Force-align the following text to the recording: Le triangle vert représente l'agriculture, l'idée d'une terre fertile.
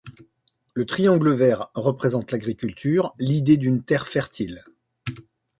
Le 0.73 0.87
triangle 0.87 1.31
vert 1.31 1.67
représente 1.75 2.31
l'agriculture, 2.31 3.13
l'idée 3.19 3.57
d'une 3.57 3.83
terre 3.83 4.07
fertile. 4.07 4.63